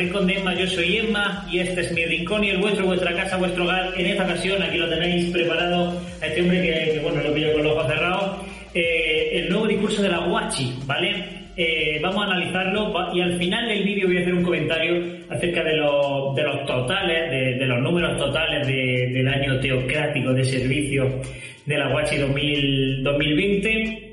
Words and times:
rincón 0.00 0.26
de 0.26 0.34
Emma, 0.34 0.54
yo 0.54 0.66
soy 0.66 0.96
Emma 0.96 1.46
y 1.50 1.58
este 1.58 1.82
es 1.82 1.92
mi 1.92 2.04
rincón 2.06 2.42
y 2.42 2.50
el 2.50 2.58
vuestro, 2.58 2.86
vuestra 2.86 3.14
casa, 3.14 3.36
vuestro 3.36 3.64
hogar. 3.64 3.92
En 3.96 4.06
esta 4.06 4.24
ocasión 4.24 4.62
aquí 4.62 4.78
lo 4.78 4.88
tenéis 4.88 5.30
preparado 5.30 6.00
a 6.22 6.26
este 6.26 6.40
hombre 6.40 6.62
que, 6.62 7.00
bueno, 7.02 7.22
lo 7.22 7.34
pillo 7.34 7.52
con 7.52 7.64
los 7.64 7.72
ojos 7.72 7.86
cerrados. 7.86 8.46
Eh, 8.74 9.30
el 9.34 9.50
nuevo 9.50 9.66
discurso 9.66 10.02
de 10.02 10.08
la 10.08 10.18
Guachi, 10.20 10.74
¿vale? 10.86 11.40
Eh, 11.56 11.98
vamos 12.00 12.22
a 12.24 12.30
analizarlo 12.30 12.92
y 13.12 13.20
al 13.20 13.36
final 13.38 13.68
del 13.68 13.84
vídeo 13.84 14.06
voy 14.06 14.16
a 14.16 14.20
hacer 14.20 14.32
un 14.32 14.42
comentario 14.42 15.02
acerca 15.28 15.62
de, 15.62 15.76
los 15.76 16.34
totales, 16.66 17.30
de, 17.58 17.66
los 17.66 17.82
números 17.82 18.16
totales 18.16 18.66
del 18.66 19.28
año 19.28 19.60
teocrático 19.60 20.32
de 20.32 20.44
servicio 20.44 21.20
de 21.66 21.76
la 21.76 21.90
Guachi 21.90 22.16
2020 22.16 24.10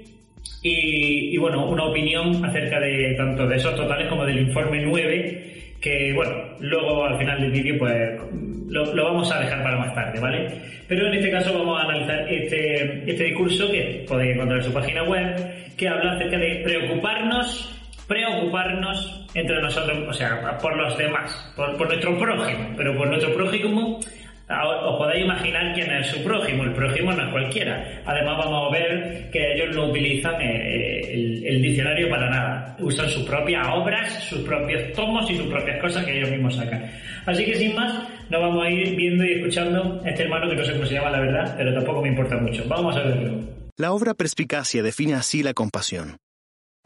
y, 0.62 1.38
bueno, 1.38 1.70
una 1.70 1.86
opinión 1.86 2.44
acerca 2.44 2.80
de 2.80 3.14
tanto 3.17 3.48
de 3.48 3.56
esos 3.56 3.76
totales 3.76 4.08
como 4.08 4.26
del 4.26 4.40
informe 4.40 4.81
9, 4.81 5.58
que 5.88 6.14
bueno, 6.14 6.32
luego 6.59 7.05
al 7.05 7.18
final 7.18 7.40
del 7.40 7.52
vídeo 7.52 7.77
pues 7.80 8.20
lo, 8.68 9.04
vamos 9.04 9.32
a 9.32 9.40
dejar 9.40 9.64
para 9.64 9.78
más 9.78 9.94
tarde, 9.94 10.20
¿vale? 10.20 10.48
Pero 10.88 11.08
en 11.08 11.14
este 11.16 11.32
caso 11.32 11.58
vamos 11.58 11.80
a 11.80 11.84
analizar 11.84 12.32
este, 12.32 13.09
este 13.09 13.23
discurso 13.23 13.72
que 13.72 14.05
podéis 14.08 14.36
encontrar 14.36 14.59
en 14.59 14.66
su 14.66 14.73
página 14.73 15.03
web, 15.03 15.36
que 15.78 15.88
habla 15.88 16.14
acerca 16.14 16.38
de 16.38 16.62
preocuparnos 16.64 17.73
preocuparnos 18.08 19.28
entre 19.34 19.62
nosotros, 19.62 19.97
o 20.08 20.14
sea, 20.14 20.58
por 20.59 20.78
los 20.78 20.97
demás, 20.97 21.53
por, 21.58 21.75
por 21.75 21.88
nuestro 21.88 22.17
prójimo, 22.17 22.73
pero 22.78 22.95
por 22.95 23.08
nuestro 23.08 23.34
prójimo 23.34 24.00
os 24.50 24.98
podéis 24.98 25.26
imaginar 25.26 25.73
quién 25.73 25.92
es 25.92 26.08
su 26.08 26.23
prójimo. 26.23 26.64
El 26.64 26.73
prójimo 26.73 27.12
no 27.12 27.23
es 27.23 27.31
cualquiera. 27.31 28.02
Además, 28.06 28.38
vamos 28.38 28.67
a 28.67 28.72
ver 28.72 29.30
que 29.30 29.53
ellos 29.53 29.76
no 29.76 29.88
utilizan 29.88 30.36
eh, 30.42 31.44
el, 31.45 31.62
diccionario 31.62 32.09
para 32.09 32.30
nada. 32.30 32.78
Usan 32.80 33.09
sus 33.09 33.23
propias 33.23 33.68
obras, 33.73 34.23
sus 34.23 34.40
propios 34.42 34.94
tomos 34.94 35.30
y 35.30 35.36
sus 35.36 35.48
propias 35.48 35.81
cosas 35.81 36.06
que 36.06 36.18
ellos 36.18 36.31
mismos 36.31 36.56
sacan. 36.56 36.90
Así 37.25 37.44
que, 37.45 37.56
sin 37.56 37.75
más, 37.75 37.94
nos 38.30 38.42
vamos 38.42 38.66
a 38.66 38.70
ir 38.70 38.95
viendo 38.95 39.25
y 39.25 39.34
escuchando 39.34 40.02
este 40.06 40.23
hermano 40.23 40.50
que 40.50 40.56
no 40.56 40.64
sé 40.64 40.73
cómo 40.73 40.86
se 40.86 40.94
llama, 40.94 41.09
la 41.12 41.20
verdad, 41.20 41.56
pero 41.58 41.73
tampoco 41.73 42.02
me 42.02 42.09
importa 42.09 42.38
mucho. 42.38 42.64
Vamos 42.68 42.95
a 42.95 43.02
verlo. 43.02 43.40
La 43.75 43.92
obra 43.92 44.14
Perspicacia 44.14 44.81
define 44.81 45.16
así 45.16 45.44
la 45.44 45.53
compasión. 45.53 46.18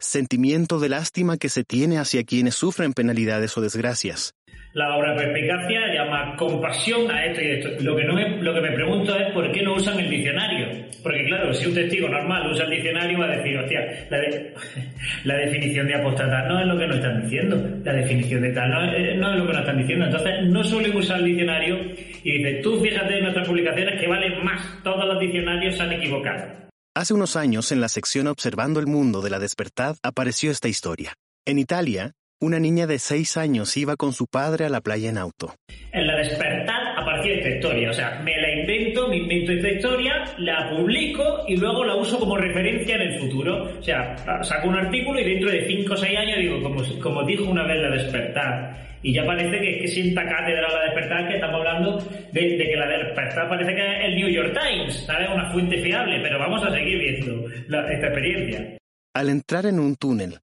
Sentimiento 0.00 0.80
de 0.80 0.88
lástima 0.88 1.36
que 1.36 1.48
se 1.48 1.62
tiene 1.62 1.98
hacia 1.98 2.24
quienes 2.24 2.56
sufren 2.56 2.92
penalidades 2.92 3.56
o 3.56 3.60
desgracias 3.60 4.34
la 4.74 4.96
obra 4.96 5.14
perspicacia 5.14 5.92
llama 5.92 6.34
compasión 6.36 7.10
a 7.10 7.26
esto 7.26 7.42
y 7.42 7.50
esto. 7.50 7.68
Lo 7.82 7.94
que, 7.94 8.04
no 8.04 8.14
me, 8.14 8.42
lo 8.42 8.54
que 8.54 8.60
me 8.62 8.72
pregunto 8.72 9.14
es 9.16 9.30
por 9.32 9.52
qué 9.52 9.62
no 9.62 9.74
usan 9.74 10.00
el 10.00 10.08
diccionario. 10.08 10.86
Porque 11.02 11.26
claro, 11.26 11.52
si 11.52 11.66
un 11.66 11.74
testigo 11.74 12.08
normal 12.08 12.50
usa 12.50 12.64
el 12.64 12.70
diccionario 12.70 13.18
va 13.18 13.26
a 13.26 13.36
decir, 13.36 13.58
hostia, 13.58 13.80
la, 14.08 14.18
la 15.24 15.36
definición 15.36 15.86
de 15.86 15.94
apóstata 15.94 16.48
no 16.48 16.60
es 16.60 16.66
lo 16.66 16.78
que 16.78 16.86
nos 16.86 16.96
están 16.96 17.22
diciendo. 17.22 17.80
La 17.84 17.92
definición 17.92 18.40
de 18.40 18.52
tal 18.52 18.70
no 18.70 18.92
es, 18.92 19.16
no 19.18 19.32
es 19.32 19.38
lo 19.38 19.46
que 19.46 19.52
nos 19.52 19.60
están 19.60 19.78
diciendo. 19.78 20.04
Entonces 20.06 20.32
no 20.44 20.64
suelen 20.64 20.96
usar 20.96 21.18
el 21.18 21.26
diccionario 21.26 21.78
y 22.24 22.38
dice, 22.38 22.60
tú 22.62 22.80
fíjate 22.80 23.18
en 23.18 23.24
nuestras 23.24 23.46
publicaciones 23.46 24.00
que 24.00 24.08
valen 24.08 24.42
más. 24.42 24.82
Todos 24.82 25.04
los 25.04 25.20
diccionarios 25.20 25.76
se 25.76 25.82
han 25.82 25.92
equivocado. 25.92 26.62
Hace 26.94 27.14
unos 27.14 27.36
años, 27.36 27.72
en 27.72 27.80
la 27.80 27.88
sección 27.88 28.26
Observando 28.26 28.80
el 28.80 28.86
Mundo 28.86 29.20
de 29.20 29.30
la 29.30 29.38
Despertad, 29.38 29.96
apareció 30.02 30.50
esta 30.50 30.68
historia. 30.68 31.14
En 31.46 31.58
Italia, 31.58 32.12
una 32.42 32.58
niña 32.58 32.88
de 32.88 32.98
seis 32.98 33.36
años 33.36 33.76
iba 33.76 33.94
con 33.94 34.12
su 34.12 34.26
padre 34.26 34.64
a 34.64 34.68
la 34.68 34.80
playa 34.80 35.08
en 35.08 35.16
auto. 35.16 35.54
En 35.92 36.08
la 36.08 36.16
despertar 36.16 36.98
apareció 36.98 37.34
esta 37.34 37.48
historia, 37.50 37.90
o 37.90 37.92
sea, 37.92 38.20
me 38.24 38.36
la 38.36 38.50
invento, 38.50 39.06
me 39.06 39.18
invento 39.18 39.52
esta 39.52 39.70
historia, 39.70 40.24
la 40.38 40.68
publico 40.70 41.44
y 41.46 41.56
luego 41.56 41.84
la 41.84 41.94
uso 41.94 42.18
como 42.18 42.36
referencia 42.36 42.96
en 42.96 43.02
el 43.02 43.20
futuro. 43.20 43.78
O 43.78 43.82
sea, 43.82 44.16
saco 44.42 44.68
un 44.68 44.74
artículo 44.74 45.20
y 45.20 45.24
dentro 45.24 45.50
de 45.50 45.66
cinco 45.66 45.94
o 45.94 45.96
seis 45.96 46.18
años 46.18 46.38
digo, 46.38 46.60
como, 46.62 46.82
como 47.00 47.22
dijo 47.24 47.44
una 47.44 47.64
vez 47.64 47.80
la 47.80 47.90
despertar. 47.90 48.92
Y 49.02 49.12
ya 49.12 49.24
parece 49.24 49.60
que, 49.60 49.78
que 49.78 49.88
sienta 49.88 50.24
cátedra 50.24 50.68
la 50.68 50.84
despertar, 50.84 51.28
que 51.28 51.34
estamos 51.36 51.56
hablando 51.56 51.98
de, 52.32 52.56
que 52.56 52.76
la 52.76 52.88
despertar 52.88 53.48
parece 53.48 53.72
que 53.72 53.86
es 53.86 54.04
el 54.04 54.16
New 54.16 54.28
York 54.28 54.58
Times, 54.60 54.94
¿sabes? 55.06 55.28
Una 55.32 55.52
fuente 55.52 55.78
fiable, 55.78 56.18
pero 56.20 56.40
vamos 56.40 56.64
a 56.64 56.72
seguir 56.72 56.98
viendo 56.98 57.48
esta 57.48 58.06
experiencia. 58.06 58.78
Al 59.14 59.28
entrar 59.28 59.66
en 59.66 59.78
un 59.78 59.94
túnel, 59.94 60.38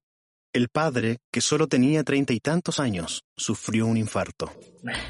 el 0.52 0.68
padre, 0.68 1.18
que 1.32 1.40
solo 1.40 1.68
tenía 1.68 2.02
treinta 2.02 2.32
y 2.32 2.40
tantos 2.40 2.80
años, 2.80 3.22
sufrió 3.36 3.86
un 3.86 3.96
infarto. 3.96 4.52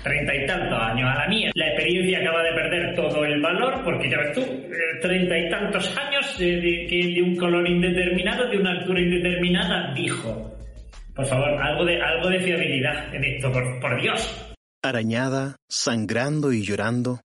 Treinta 0.03 0.34
y 0.34 0.47
tantos 0.47 0.78
años 0.78 1.09
a 1.11 1.21
la 1.21 1.28
mía. 1.28 1.51
La 1.55 1.69
experiencia 1.69 2.19
acaba 2.21 2.43
de 2.43 2.53
perder 2.53 2.95
todo 2.95 3.25
el 3.25 3.41
valor 3.41 3.83
porque 3.84 4.11
ya 4.11 4.19
ves 4.19 4.34
tú, 4.34 4.43
treinta 5.01 5.39
y 5.39 5.49
tantos 5.49 5.97
años 5.97 6.39
de, 6.39 6.61
de, 6.61 7.23
un 7.23 7.37
color 7.37 7.67
indeterminado, 7.67 8.49
de 8.49 8.59
una 8.59 8.73
altura 8.73 9.01
indeterminada, 9.01 9.95
dijo. 9.95 10.53
Por 11.15 11.27
favor, 11.27 11.49
algo 11.61 11.84
de, 11.84 12.01
algo 12.01 12.28
de 12.28 12.41
fiabilidad 12.41 13.15
en 13.15 13.25
esto, 13.25 13.51
por, 13.53 13.81
por 13.81 14.01
Dios. 14.01 14.55
Arañada, 14.83 15.57
sangrando 15.69 16.53
y 16.53 16.62
llorando, 16.62 17.21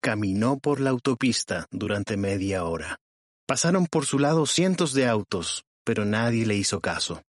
caminó 0.00 0.58
por 0.58 0.80
la 0.80 0.90
autopista 0.90 1.66
durante 1.70 2.16
media 2.16 2.64
hora. 2.64 2.98
Pasaron 3.46 3.86
por 3.86 4.06
su 4.06 4.18
lado 4.18 4.46
cientos 4.46 4.94
de 4.94 5.08
autos, 5.08 5.64
pero 5.84 6.04
nadie 6.04 6.46
le 6.46 6.54
hizo 6.54 6.80
caso. 6.80 7.22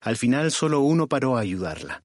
Al 0.00 0.16
final 0.16 0.50
solo 0.50 0.80
uno 0.80 1.08
paró 1.08 1.36
a 1.36 1.40
ayudarla. 1.40 2.04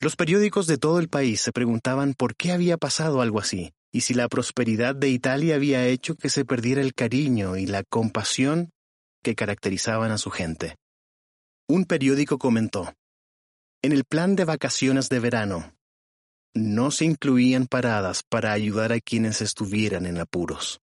Los 0.00 0.16
periódicos 0.16 0.66
de 0.66 0.78
todo 0.78 0.98
el 0.98 1.08
país 1.08 1.40
se 1.40 1.52
preguntaban 1.52 2.14
por 2.14 2.34
qué 2.34 2.52
había 2.52 2.76
pasado 2.76 3.20
algo 3.20 3.38
así, 3.38 3.72
y 3.92 4.00
si 4.00 4.14
la 4.14 4.28
prosperidad 4.28 4.94
de 4.96 5.08
Italia 5.08 5.54
había 5.54 5.86
hecho 5.86 6.16
que 6.16 6.28
se 6.28 6.44
perdiera 6.44 6.80
el 6.80 6.94
cariño 6.94 7.56
y 7.56 7.66
la 7.66 7.84
compasión 7.84 8.70
que 9.22 9.34
caracterizaban 9.34 10.10
a 10.10 10.18
su 10.18 10.30
gente. 10.30 10.76
Un 11.68 11.84
periódico 11.84 12.38
comentó, 12.38 12.92
en 13.84 13.92
el 13.92 14.04
plan 14.04 14.36
de 14.36 14.44
vacaciones 14.44 15.08
de 15.08 15.18
verano, 15.18 15.74
no 16.54 16.90
se 16.90 17.04
incluían 17.04 17.66
paradas 17.66 18.22
para 18.22 18.52
ayudar 18.52 18.92
a 18.92 19.00
quienes 19.00 19.40
estuvieran 19.40 20.06
en 20.06 20.18
apuros. 20.18 20.80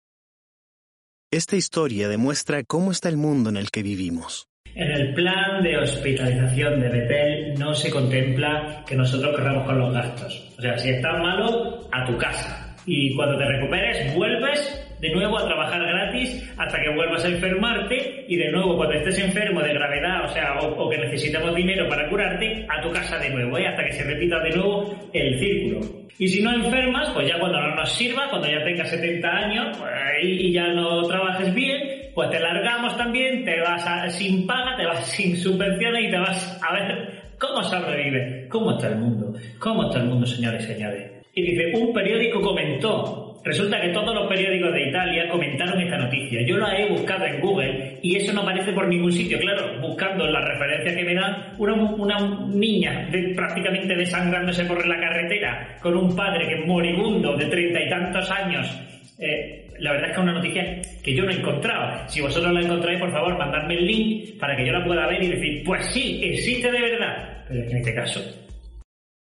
Esta 1.31 1.55
historia 1.55 2.07
demuestra 2.07 2.63
cómo 2.63 2.91
está 2.91 3.09
el 3.09 3.17
mundo 3.17 3.49
en 3.49 3.57
el 3.57 3.69
que 3.69 3.83
vivimos. 3.83 4.47
En 4.77 4.91
el 4.91 5.11
plan 5.15 5.63
de 5.63 5.75
hospitalización 5.75 6.79
de 6.79 6.89
Betel 6.89 7.55
no 7.57 7.73
se 7.73 7.89
contempla 7.89 8.83
que 8.87 8.95
nosotros 8.95 9.35
corramos 9.35 9.65
con 9.65 9.79
los 9.79 9.91
gastos. 9.91 10.53
O 10.55 10.61
sea, 10.61 10.77
si 10.77 10.91
estás 10.91 11.19
malo, 11.19 11.89
a 11.91 12.05
tu 12.05 12.15
casa. 12.15 12.75
Y 12.85 13.15
cuando 13.15 13.39
te 13.39 13.45
recuperes, 13.45 14.13
vuelves 14.13 14.95
de 15.01 15.09
nuevo 15.09 15.39
a 15.39 15.47
trabajar 15.47 15.81
gratis 15.81 16.47
hasta 16.57 16.79
que 16.79 16.93
vuelvas 16.93 17.25
a 17.25 17.27
enfermarte 17.27 18.25
y 18.27 18.35
de 18.35 18.51
nuevo 18.51 18.77
cuando 18.77 18.93
estés 18.93 19.17
enfermo 19.17 19.63
de 19.63 19.73
gravedad, 19.73 20.25
o 20.25 20.27
sea, 20.27 20.59
o, 20.59 20.87
que 20.87 20.99
necesitamos 20.99 21.55
dinero 21.55 21.89
para 21.89 22.07
curarte, 22.07 22.67
a 22.69 22.79
tu 22.79 22.91
casa 22.91 23.17
de 23.17 23.31
nuevo, 23.31 23.57
¿eh? 23.57 23.65
hasta 23.65 23.83
que 23.83 23.93
se 23.93 24.03
repita 24.03 24.39
de 24.41 24.51
nuevo 24.51 24.95
el 25.11 25.39
círculo. 25.39 25.79
Y 26.19 26.27
si 26.27 26.43
no 26.43 26.53
enfermas, 26.53 27.09
pues 27.15 27.27
ya 27.27 27.39
cuando 27.39 27.59
no 27.59 27.75
nos 27.75 27.91
sirva, 27.93 28.29
cuando 28.29 28.47
ya 28.47 28.63
tengas 28.63 28.91
70 28.91 29.27
años 29.27 29.77
pues, 29.77 29.91
y 30.21 30.51
ya 30.51 30.67
no 30.67 31.01
trabajes 31.07 31.51
bien, 31.55 31.96
pues 32.17 32.31
te 32.31 32.39
largamos 32.39 32.97
también, 32.97 33.45
te 33.45 33.61
vas 33.61 33.85
sin 34.17 34.47
paga, 34.47 34.75
te 34.75 34.87
vas 34.87 35.05
sin 35.15 35.37
subvenciones 35.37 36.05
y 36.07 36.09
te 36.09 36.17
vas 36.17 36.59
a 36.67 36.73
ver 36.73 37.11
cómo 37.37 37.61
sobrevive, 37.61 38.47
cómo 38.49 38.71
está 38.71 38.87
el 38.87 38.95
mundo, 38.95 39.39
cómo 39.59 39.83
está 39.83 39.99
el 39.99 40.07
mundo, 40.07 40.25
señores 40.25 40.63
y 40.63 40.73
señores. 40.73 41.11
Y 41.35 41.43
dice, 41.43 41.77
un 41.77 41.93
periódico 41.93 42.41
comentó, 42.41 43.39
resulta 43.45 43.79
que 43.79 43.89
todos 43.89 44.15
los 44.15 44.27
periódicos 44.27 44.73
de 44.73 44.89
Italia 44.89 45.29
comentaron 45.29 45.79
esta 45.79 45.99
noticia. 45.99 46.41
Yo 46.41 46.57
la 46.57 46.75
he 46.75 46.89
buscado 46.89 47.23
en 47.23 47.39
Google 47.39 47.99
y 48.01 48.15
eso 48.15 48.33
no 48.33 48.41
aparece 48.41 48.73
por 48.73 48.87
ningún 48.87 49.11
sitio. 49.11 49.37
Claro, 49.37 49.79
buscando 49.79 50.25
la 50.25 50.41
referencia 50.41 50.95
que 50.95 51.03
me 51.03 51.13
dan, 51.13 51.53
una, 51.59 52.17
niña 52.47 53.07
prácticamente 53.35 53.95
desangrándose 53.95 54.65
por 54.65 54.87
la 54.87 54.99
carretera 54.99 55.77
con 55.83 55.95
un 55.95 56.15
padre 56.15 56.47
que 56.47 56.65
moribundo 56.65 57.37
de 57.37 57.45
treinta 57.45 57.79
y 57.79 57.87
tantos 57.87 58.31
años. 58.31 58.75
Eh, 59.19 59.66
la 59.79 59.91
verdad 59.91 60.09
es 60.09 60.15
que 60.15 60.21
es 60.21 60.23
una 60.23 60.33
noticia 60.33 60.81
que 61.03 61.15
yo 61.15 61.23
no 61.23 61.31
he 61.31 61.35
encontrado. 61.35 62.09
Si 62.09 62.21
vosotros 62.21 62.53
la 62.53 62.61
encontráis, 62.61 62.99
por 62.99 63.11
favor, 63.11 63.37
mandadme 63.37 63.75
el 63.75 63.85
link 63.85 64.39
para 64.39 64.55
que 64.55 64.65
yo 64.65 64.71
la 64.71 64.85
pueda 64.85 65.07
ver 65.07 65.23
y 65.23 65.27
decir, 65.27 65.63
pues 65.63 65.85
sí, 65.93 66.21
existe 66.23 66.71
de 66.71 66.81
verdad. 66.81 67.45
Pero 67.47 67.69
en 67.69 67.77
este 67.77 67.95
caso. 67.95 68.21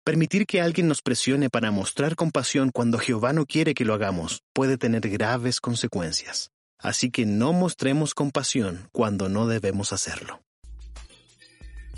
Permitir 0.04 0.46
que 0.46 0.62
alguien 0.62 0.88
nos 0.88 1.02
presione 1.02 1.50
para 1.50 1.72
mostrar 1.72 2.16
compasión 2.16 2.72
cuando 2.74 2.98
Jehová 2.98 3.34
no 3.34 3.46
quiere 3.46 3.74
que 3.74 3.86
lo 3.86 3.94
hagamos 3.94 4.42
puede 4.54 4.78
tener 4.78 5.08
graves 5.10 5.62
consecuencias. 5.62 6.50
Así 6.80 7.12
que 7.12 7.26
no 7.26 7.54
mostremos 7.54 8.16
compasión 8.16 8.90
cuando 8.92 9.30
no 9.30 9.48
debemos 9.48 9.94
hacerlo. 9.94 10.42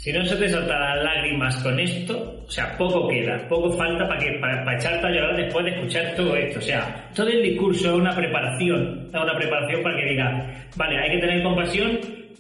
Si 0.04 0.12
no 0.12 0.26
se 0.26 0.36
te 0.36 0.50
saltan 0.50 0.82
las 0.82 1.02
lágrimas 1.02 1.64
con 1.64 1.80
esto, 1.80 2.44
o 2.46 2.52
sea, 2.52 2.78
poco 2.78 3.08
queda, 3.08 3.48
poco 3.48 3.72
falta 3.72 4.06
para 4.06 4.20
que 4.20 4.34
para, 4.34 4.76
echarte 4.76 5.08
a 5.08 5.10
llorar 5.10 5.38
después 5.38 5.64
de 5.64 5.72
escuchar 5.72 6.14
todo 6.18 6.36
esto. 6.36 6.60
O 6.60 6.62
sea, 6.62 7.10
todo 7.16 7.30
el 7.30 7.42
discurso 7.42 7.88
es 7.88 8.02
una 8.02 8.14
preparación, 8.14 9.10
es 9.14 9.22
una 9.22 9.34
preparación 9.38 9.82
para 9.82 9.96
que 9.96 10.10
diga, 10.10 10.68
vale, 10.76 10.98
hay 10.98 11.10
que 11.10 11.20
tener 11.20 11.42
compasión, 11.42 12.00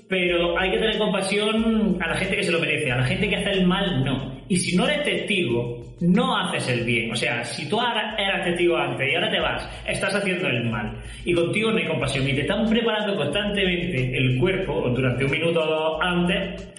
pero 0.09 0.59
hay 0.59 0.71
que 0.71 0.77
tener 0.77 0.97
compasión 0.97 1.97
a 2.01 2.09
la 2.09 2.15
gente 2.15 2.35
que 2.35 2.43
se 2.43 2.51
lo 2.51 2.59
merece, 2.59 2.91
a 2.91 2.97
la 2.97 3.05
gente 3.05 3.29
que 3.29 3.37
hace 3.37 3.51
el 3.51 3.65
mal, 3.65 4.03
no. 4.03 4.41
Y 4.49 4.57
si 4.57 4.75
no 4.75 4.85
eres 4.85 5.03
testigo, 5.03 5.95
no 6.01 6.37
haces 6.37 6.67
el 6.67 6.83
bien. 6.83 7.13
O 7.13 7.15
sea, 7.15 7.45
si 7.45 7.69
tú 7.69 7.79
eras 7.79 8.43
testigo 8.43 8.75
antes 8.75 9.09
y 9.09 9.15
ahora 9.15 9.31
te 9.31 9.39
vas, 9.39 9.69
estás 9.87 10.13
haciendo 10.13 10.49
el 10.49 10.65
mal. 10.65 10.97
Y 11.23 11.33
contigo 11.33 11.71
no 11.71 11.77
hay 11.77 11.87
compasión. 11.87 12.27
Y 12.27 12.33
te 12.33 12.41
están 12.41 12.69
preparando 12.69 13.15
constantemente 13.15 14.17
el 14.17 14.37
cuerpo, 14.37 14.89
durante 14.93 15.23
un 15.23 15.31
minuto 15.31 16.03
antes, 16.03 16.73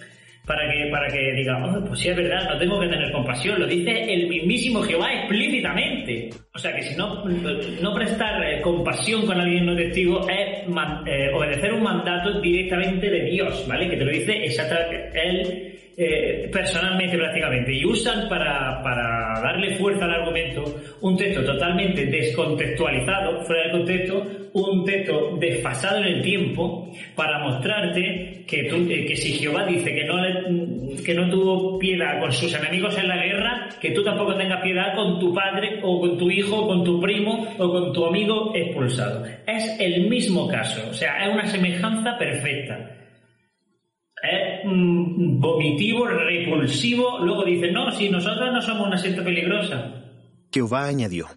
para 0.47 0.71
que, 0.71 0.91
para 0.91 1.09
que 1.09 1.33
diga, 1.33 1.65
oh, 1.65 1.85
pues 1.87 2.01
sí 2.01 2.09
es 2.11 2.17
verdad, 2.17 2.49
no 2.51 2.59
tengo 2.59 2.81
que 2.81 2.89
tener 2.89 3.11
compasión. 3.13 3.59
Lo 3.61 3.67
dice 3.67 4.13
el 4.13 4.29
mismísimo 4.29 4.83
Jehová 4.83 5.13
explícitamente. 5.13 6.31
O 6.55 6.59
sea 6.59 6.75
que 6.75 6.83
si 6.83 6.97
no, 6.97 7.25
no 7.25 7.95
prestar 7.95 8.43
eh, 8.45 8.61
compasión 8.61 9.25
con 9.27 9.41
alguien 9.41 9.67
no 9.67 9.75
testigo 9.75 10.29
es 10.29 10.67
eh, 11.07 11.31
obedecer 11.35 11.73
un 11.73 11.83
mandato 11.83 12.41
directamente 12.41 13.11
de 13.11 13.25
Dios, 13.25 13.67
¿vale? 13.67 13.89
Que 13.89 13.97
te 13.97 14.05
lo 14.05 14.11
dice 14.11 14.45
exactamente 14.45 15.11
él 15.15 15.74
eh, 15.97 16.49
personalmente 16.53 17.17
prácticamente 17.17 17.73
y 17.73 17.85
usan 17.85 18.29
para, 18.29 18.83
para 18.83 19.41
darle 19.41 19.77
fuerza 19.77 20.05
al 20.07 20.15
argumento 20.15 20.65
un 21.03 21.17
texto 21.17 21.45
totalmente 21.45 22.07
descontextualizado, 22.07 23.43
fuera 23.43 23.65
de 23.65 23.71
contexto, 23.71 24.27
un 24.55 24.85
texto 24.85 25.37
desfasado 25.39 25.99
en 25.99 26.05
el 26.05 26.23
tiempo 26.23 26.91
para 27.15 27.39
mostrarte 27.39 28.45
que, 28.47 28.65
tú, 28.65 28.77
eh, 28.91 29.07
que 29.07 29.15
si 29.15 29.35
Jehová 29.35 29.67
dice 29.67 29.95
que 29.95 30.05
no, 30.05 30.17
que 31.05 31.15
no 31.15 31.31
tuvo 31.31 31.79
piedad 31.79 32.21
con 32.21 32.33
sus 32.33 32.53
enemigos 32.55 32.99
en 32.99 33.09
la 33.09 33.17
guerra, 33.17 33.69
que 33.81 33.93
tú 33.93 34.03
tampoco 34.03 34.35
tengas 34.35 34.63
piedad 34.63 34.95
con 34.95 35.21
tu 35.21 35.33
padre 35.33 35.81
o 35.83 36.01
con 36.01 36.19
tu 36.19 36.31
hijo 36.31 36.57
o 36.57 36.67
con 36.67 36.85
tu 36.85 37.01
primo 37.01 37.47
o 37.59 37.71
con 37.71 37.93
tu 37.93 38.05
amigo 38.05 38.53
expulsado. 38.55 39.25
Es 39.47 39.77
el 39.79 40.09
mismo 40.09 40.49
caso, 40.49 40.89
o 40.91 40.93
sea, 40.93 41.25
es 41.25 41.33
una 41.33 41.47
semejanza 41.47 42.19
perfecta 42.19 42.94
vomitivo, 44.67 46.07
repulsivo. 46.07 47.19
Luego 47.19 47.45
dice, 47.45 47.71
no, 47.73 47.91
si 47.93 48.09
nosotros 48.09 48.53
no 48.53 48.63
somos 48.63 48.87
una 48.87 48.99
secta 48.99 49.25
peligrosa. 49.25 50.05
Jehová 50.53 50.87
añadió, 50.87 51.29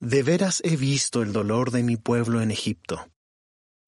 De 0.00 0.22
veras 0.22 0.62
he 0.64 0.76
visto 0.76 1.22
el 1.22 1.32
dolor 1.32 1.70
de 1.70 1.82
mi 1.82 1.96
pueblo 1.96 2.40
en 2.40 2.50
Egipto, 2.50 3.08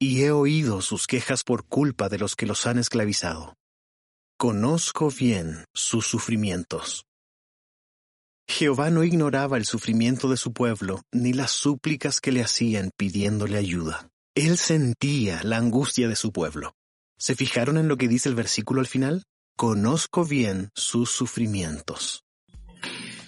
y 0.00 0.22
he 0.22 0.30
oído 0.30 0.80
sus 0.80 1.06
quejas 1.06 1.44
por 1.44 1.66
culpa 1.66 2.08
de 2.08 2.18
los 2.18 2.36
que 2.36 2.46
los 2.46 2.66
han 2.66 2.78
esclavizado. 2.78 3.54
Conozco 4.36 5.10
bien 5.10 5.64
sus 5.74 6.06
sufrimientos. 6.06 7.04
Jehová 8.48 8.90
no 8.90 9.04
ignoraba 9.04 9.56
el 9.58 9.66
sufrimiento 9.66 10.28
de 10.28 10.36
su 10.36 10.52
pueblo, 10.52 11.02
ni 11.12 11.32
las 11.32 11.50
súplicas 11.50 12.20
que 12.20 12.32
le 12.32 12.42
hacían 12.42 12.90
pidiéndole 12.96 13.58
ayuda. 13.58 14.08
Él 14.34 14.56
sentía 14.56 15.42
la 15.42 15.58
angustia 15.58 16.08
de 16.08 16.16
su 16.16 16.32
pueblo. 16.32 16.77
¿Se 17.20 17.34
fijaron 17.34 17.78
en 17.78 17.88
lo 17.88 17.96
que 17.96 18.06
dice 18.06 18.28
el 18.28 18.36
versículo 18.36 18.80
al 18.80 18.86
final? 18.86 19.24
Conozco 19.56 20.24
bien 20.24 20.68
sus 20.74 21.10
sufrimientos. 21.10 22.24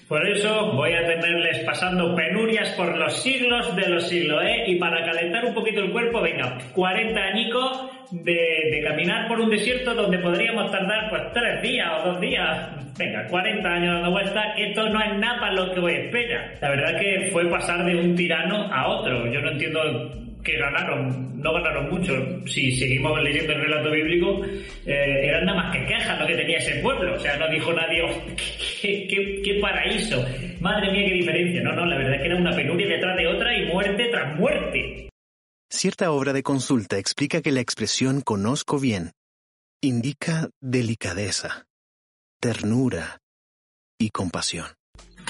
Por 0.07 0.29
eso 0.29 0.73
voy 0.75 0.93
a 0.93 1.05
tenerles 1.07 1.65
pasando 1.65 2.15
penurias 2.15 2.69
por 2.77 2.97
los 2.97 3.21
siglos 3.21 3.75
de 3.75 3.89
los 3.89 4.09
siglos, 4.09 4.41
¿eh? 4.45 4.65
Y 4.69 4.77
para 4.77 5.05
calentar 5.05 5.45
un 5.45 5.55
poquito 5.55 5.81
el 5.81 5.91
cuerpo, 5.91 6.21
venga, 6.21 6.57
40 6.73 7.21
añicos 7.21 7.91
de, 8.13 8.81
caminar 8.85 9.27
por 9.27 9.41
un 9.41 9.51
desierto 9.51 9.93
donde 9.93 10.19
podríamos 10.19 10.71
tardar 10.71 11.11
pues 11.11 11.23
tres 11.33 11.61
días 11.61 11.89
o 11.93 12.11
dos 12.11 12.21
días. 12.21 12.97
Venga, 12.97 13.27
40 13.27 13.69
años 13.69 13.95
dando 13.95 14.11
vueltas, 14.13 14.47
esto 14.57 14.89
no 14.89 15.01
es 15.01 15.19
nada 15.19 15.41
para 15.41 15.53
lo 15.53 15.75
que 15.75 15.81
voy 15.81 15.95
a 15.95 16.01
esperar. 16.05 16.59
La 16.61 16.71
verdad 16.71 17.01
que 17.01 17.29
fue 17.33 17.51
pasar 17.51 17.85
de 17.85 17.97
un 17.97 18.15
tirano 18.15 18.73
a 18.73 18.87
otro. 18.87 19.27
Yo 19.33 19.41
no 19.41 19.51
entiendo 19.51 20.30
que 20.43 20.57
ganaron, 20.57 21.41
no 21.41 21.53
ganaron 21.53 21.91
mucho. 21.91 22.13
Si 22.47 22.73
seguimos 22.77 23.21
leyendo 23.23 23.53
el 23.53 23.61
relato 23.63 23.91
bíblico, 23.91 24.45
eh, 24.87 25.27
eran 25.27 25.45
nada 25.45 25.63
más 25.63 25.77
que 25.77 25.87
quejas 25.87 26.19
lo 26.19 26.27
que 26.27 26.37
tenía 26.37 26.59
ese 26.59 26.77
pueblo. 26.77 27.15
O 27.15 27.19
sea, 27.19 27.37
no 27.37 27.49
dijo 27.49 27.73
nadie, 27.73 28.03
oh, 28.03 28.23
qué, 28.81 29.59
paraíso. 29.61 30.25
Madre 30.61 30.93
mía, 30.93 31.09
qué 31.09 31.15
diferencia. 31.15 31.63
No, 31.63 31.73
no, 31.73 31.87
la 31.87 31.97
verdad 31.97 32.15
es 32.15 32.21
que 32.21 32.27
era 32.27 32.37
una 32.37 32.55
penuria 32.55 32.89
detrás 32.89 33.17
de 33.17 33.27
otra 33.27 33.57
y 33.57 33.67
muerte 33.67 34.09
tras 34.11 34.37
muerte. 34.39 35.09
Cierta 35.69 36.11
obra 36.11 36.33
de 36.33 36.43
consulta 36.43 36.99
explica 36.99 37.43
que 37.43 37.53
la 37.53 37.61
expresión 37.61 38.23
conozco 38.23 38.81
bien 38.81 39.13
indica 39.83 40.51
delicadeza, 40.61 41.67
ternura 42.41 43.21
y 43.99 44.11
compasión 44.11 44.80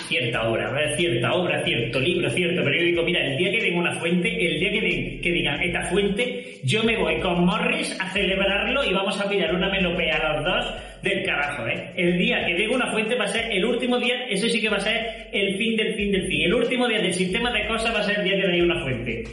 cierta 0.09 0.49
obra, 0.49 0.97
cierta 0.97 1.33
obra, 1.33 1.65
cierto 1.65 2.01
libro, 2.01 2.31
cierto 2.31 2.63
periódico. 2.65 3.03
Mira, 3.03 3.25
el 3.27 3.37
día 3.37 3.51
que 3.51 3.61
den 3.61 3.79
una 3.79 3.95
fuente, 3.95 4.29
el 4.29 4.61
día 4.61 4.71
que, 4.71 5.21
que 5.23 5.33
digan 5.33 5.61
esta 5.61 5.83
fuente, 5.85 6.61
yo 6.65 6.83
me 6.85 6.97
voy 6.97 7.21
con 7.21 7.45
Morris 7.45 7.97
a 8.01 8.11
celebrarlo 8.11 8.85
y 8.85 8.93
vamos 8.93 9.21
a 9.21 9.29
pillar 9.29 9.55
una 9.55 9.69
melopea 9.69 10.17
a 10.17 10.35
los 10.35 10.45
dos 10.45 10.75
del 11.03 11.25
carajo, 11.25 11.67
¿eh? 11.67 11.93
El 11.97 12.19
día 12.19 12.45
que 12.47 12.55
den 12.55 12.71
una 12.71 12.91
fuente 12.91 13.17
va 13.17 13.25
a 13.25 13.29
ser 13.29 13.51
el 13.51 13.65
último 13.65 13.99
día, 13.99 14.27
ese 14.29 14.49
sí 14.49 14.61
que 14.61 14.69
va 14.69 14.77
a 14.77 14.81
ser 14.81 15.29
el 15.33 15.57
fin 15.57 15.77
del 15.77 15.95
fin 15.95 16.13
del 16.13 16.27
fin. 16.27 16.43
El 16.43 16.55
último 16.55 16.89
día 16.89 17.01
del 17.01 17.15
sistema 17.15 17.51
de 17.53 17.67
cosas 17.67 17.95
va 17.95 18.01
a 18.01 18.05
ser 18.05 18.19
el 18.19 18.25
día 18.25 18.37
que 18.37 18.49
den 18.49 18.65
una 18.65 18.83
fuente. 18.83 19.25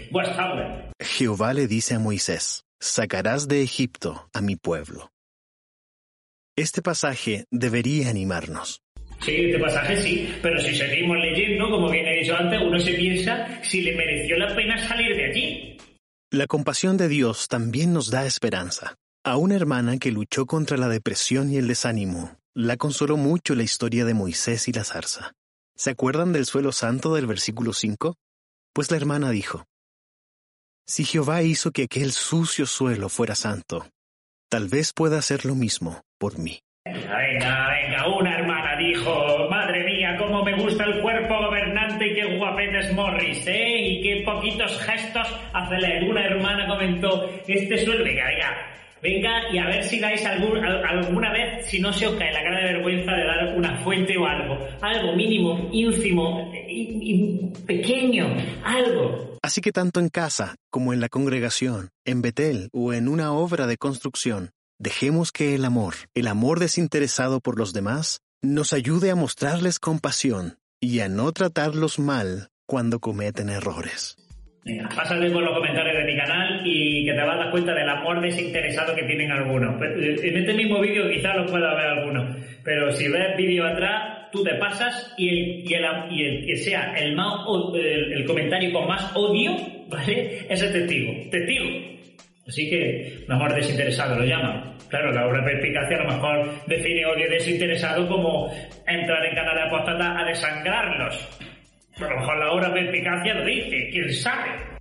Jehová 0.99 1.53
le 1.53 1.67
dice 1.67 1.95
a 1.95 1.99
Moisés, 1.99 2.65
sacarás 2.79 3.47
de 3.47 3.61
Egipto 3.61 4.29
a 4.33 4.41
mi 4.41 4.55
pueblo. 4.55 5.11
Este 6.55 6.81
pasaje 6.81 7.45
debería 7.51 8.09
animarnos. 8.09 8.81
Sí, 9.21 9.35
este 9.35 9.59
pasaje 9.59 10.01
sí, 10.01 10.33
pero 10.41 10.59
si 10.59 10.75
seguimos 10.75 11.17
leyendo, 11.17 11.69
como 11.69 11.89
bien 11.89 12.07
he 12.07 12.19
dicho 12.19 12.35
antes, 12.35 12.61
uno 12.61 12.79
se 12.79 12.93
piensa 12.93 13.61
si 13.63 13.81
le 13.81 13.95
mereció 13.95 14.37
la 14.37 14.55
pena 14.55 14.87
salir 14.87 15.15
de 15.15 15.25
allí. 15.25 15.77
La 16.31 16.47
compasión 16.47 16.97
de 16.97 17.07
Dios 17.07 17.47
también 17.47 17.93
nos 17.93 18.11
da 18.11 18.25
esperanza. 18.25 18.95
A 19.23 19.37
una 19.37 19.55
hermana 19.55 19.97
que 19.97 20.11
luchó 20.11 20.45
contra 20.45 20.77
la 20.77 20.87
depresión 20.87 21.51
y 21.51 21.57
el 21.57 21.67
desánimo, 21.67 22.37
la 22.53 22.77
consoló 22.77 23.17
mucho 23.17 23.55
la 23.55 23.63
historia 23.63 24.05
de 24.05 24.13
Moisés 24.13 24.67
y 24.67 24.73
la 24.73 24.83
zarza. 24.83 25.33
¿Se 25.75 25.89
acuerdan 25.89 26.33
del 26.33 26.45
suelo 26.45 26.71
santo 26.71 27.13
del 27.13 27.27
versículo 27.27 27.73
5? 27.73 28.15
Pues 28.73 28.89
la 28.91 28.97
hermana 28.97 29.29
dijo, 29.31 29.65
Si 30.85 31.03
Jehová 31.05 31.43
hizo 31.43 31.71
que 31.71 31.83
aquel 31.83 32.11
sucio 32.11 32.65
suelo 32.65 33.09
fuera 33.09 33.35
santo, 33.35 33.87
tal 34.49 34.67
vez 34.67 34.93
pueda 34.93 35.17
hacer 35.17 35.45
lo 35.45 35.55
mismo 35.55 36.01
por 36.17 36.39
mí. 36.39 36.61
Venga, 36.93 37.69
venga, 37.69 38.07
una 38.07 38.35
hermana 38.37 38.75
dijo, 38.77 39.47
madre 39.49 39.83
mía, 39.83 40.15
cómo 40.17 40.43
me 40.43 40.55
gusta 40.55 40.85
el 40.85 41.01
cuerpo 41.01 41.35
gobernante 41.37 42.07
y 42.07 42.13
qué 42.13 42.37
guapete 42.37 42.93
Morris, 42.93 43.45
¿eh? 43.47 43.77
Y 43.79 44.01
qué 44.01 44.23
poquitos 44.25 44.77
gestos 44.79 45.27
hace 45.53 45.77
la 45.79 46.05
Una 46.07 46.25
hermana 46.25 46.67
comentó, 46.67 47.29
este 47.47 47.77
suelo, 47.77 48.03
venga, 48.03 48.25
venga, 48.27 48.55
venga 49.01 49.53
y 49.53 49.57
a 49.57 49.65
ver 49.65 49.83
si 49.83 49.99
dais 49.99 50.25
alguna 50.25 51.31
vez, 51.31 51.65
si 51.65 51.79
no 51.79 51.91
se 51.91 52.07
os 52.07 52.15
cae 52.15 52.31
la 52.31 52.43
cara 52.43 52.59
de 52.59 52.73
vergüenza 52.73 53.13
de 53.13 53.25
dar 53.25 53.55
una 53.55 53.77
fuente 53.77 54.17
o 54.17 54.25
algo, 54.25 54.57
algo 54.81 55.15
mínimo, 55.15 55.69
ínfimo, 55.71 56.51
pequeño, 57.65 58.35
algo. 58.63 59.37
Así 59.41 59.61
que 59.61 59.71
tanto 59.71 59.99
en 59.99 60.09
casa 60.09 60.55
como 60.69 60.93
en 60.93 60.99
la 60.99 61.09
congregación, 61.09 61.89
en 62.05 62.21
Betel 62.21 62.69
o 62.73 62.93
en 62.93 63.07
una 63.07 63.31
obra 63.31 63.67
de 63.67 63.77
construcción, 63.77 64.51
Dejemos 64.79 65.31
que 65.31 65.55
el 65.55 65.65
amor, 65.65 65.95
el 66.13 66.27
amor 66.27 66.59
desinteresado 66.59 67.39
por 67.39 67.57
los 67.57 67.73
demás, 67.73 68.21
nos 68.43 68.73
ayude 68.73 69.09
a 69.09 69.15
mostrarles 69.15 69.79
compasión 69.79 70.59
y 70.79 70.99
a 70.99 71.09
no 71.09 71.31
tratarlos 71.31 71.97
mal 71.97 72.49
cuando 72.67 72.99
cometen 72.99 73.49
errores. 73.49 74.15
Venga, 74.63 74.87
pásate 74.95 75.31
por 75.31 75.41
los 75.41 75.55
comentarios 75.55 75.97
de 75.97 76.03
mi 76.03 76.15
canal 76.15 76.61
y 76.63 77.05
que 77.05 77.13
te 77.13 77.21
vas 77.23 77.35
a 77.35 77.43
dar 77.45 77.51
cuenta 77.51 77.73
del 77.73 77.89
amor 77.89 78.21
desinteresado 78.21 78.93
que 78.93 79.01
tienen 79.03 79.31
algunos. 79.31 79.81
En 79.81 80.37
este 80.37 80.53
mismo 80.53 80.79
vídeo 80.79 81.09
quizás 81.09 81.35
lo 81.37 81.47
pueda 81.47 81.73
ver 81.73 81.87
algunos, 81.87 82.35
pero 82.63 82.91
si 82.91 83.07
ves 83.07 83.35
vídeo 83.35 83.65
atrás, 83.65 84.29
tú 84.31 84.43
te 84.43 84.53
pasas 84.55 85.15
y 85.17 85.29
el, 85.29 85.71
y 86.11 86.23
el, 86.23 86.45
que 86.45 86.55
sea 86.55 86.93
el, 86.93 87.15
más, 87.15 87.33
el 87.73 88.25
comentario 88.25 88.71
con 88.71 88.87
más 88.87 89.11
odio, 89.15 89.55
¿vale? 89.89 90.45
Es 90.47 90.61
el 90.61 90.71
testigo. 90.71 91.13
Testigo. 91.31 91.96
Así 92.47 92.69
que 92.69 93.25
un 93.27 93.33
amor 93.33 93.53
desinteresado 93.53 94.15
lo 94.15 94.25
llaman. 94.25 94.77
Claro, 94.87 95.11
la 95.11 95.27
obra 95.27 95.43
perspicacia 95.43 95.97
a 95.97 96.03
lo 96.03 96.13
mejor 96.13 96.67
define 96.67 97.05
odio 97.05 97.29
desinteresado 97.29 98.07
como 98.07 98.49
entrar 98.87 99.25
en 99.25 99.35
canal 99.35 99.55
de 99.55 99.63
apóstata 99.63 100.19
a 100.19 100.23
desangrarlos. 100.23 101.27
A 101.97 102.01
lo 102.01 102.19
mejor 102.19 102.37
la 102.37 102.51
obra 102.51 102.73
perspicacia 102.73 103.33
lo 103.33 103.45
dice, 103.45 103.89
quién 103.91 104.13
sabe. 104.13 104.77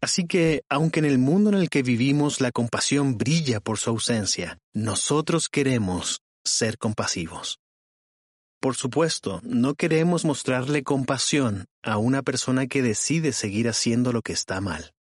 Así 0.00 0.26
que, 0.26 0.62
aunque 0.68 1.00
en 1.00 1.06
el 1.06 1.18
mundo 1.18 1.50
en 1.50 1.56
el 1.56 1.68
que 1.68 1.82
vivimos 1.82 2.40
la 2.40 2.52
compasión 2.52 3.18
brilla 3.18 3.60
por 3.60 3.78
su 3.78 3.90
ausencia, 3.90 4.58
nosotros 4.72 5.48
queremos 5.48 6.22
ser 6.42 6.78
compasivos. 6.78 7.58
Por 8.60 8.76
supuesto, 8.76 9.40
no 9.44 9.74
queremos 9.74 10.24
mostrarle 10.24 10.82
compasión 10.82 11.66
a 11.82 11.98
una 11.98 12.22
persona 12.22 12.66
que 12.66 12.80
decide 12.80 13.32
seguir 13.32 13.68
haciendo 13.68 14.10
lo 14.10 14.22
que 14.22 14.32
está 14.32 14.60
mal. 14.62 14.93